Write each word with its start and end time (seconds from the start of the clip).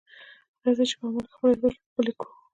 راځئ 0.63 0.85
چې 0.89 0.95
په 0.99 1.05
عمل 1.09 1.25
کې 1.27 1.35
خپله 1.35 1.53
ژبه 1.59 1.69
ښکلې 1.75 2.13
کړو. 2.19 2.31